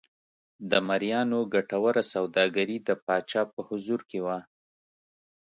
د 0.69 0.71
مریانو 0.87 1.39
ګټوره 1.53 2.03
سوداګري 2.13 2.77
د 2.87 2.89
پاچا 3.05 3.41
په 3.53 3.59
انحصار 3.63 4.01
کې 4.09 4.19
وه. 4.25 4.37